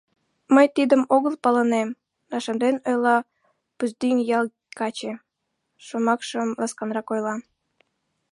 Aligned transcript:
—Мый 0.55 0.67
тидым 0.75 1.01
огыл 1.15 1.33
палынем,— 1.43 1.89
рашемден 2.31 2.75
ойла 2.89 3.17
Пыздӱҥ 3.77 4.17
ял 4.37 4.45
каче, 4.79 5.13
шомакшым 5.85 6.49
ласканрак 6.59 7.07
ойла. 7.13 7.35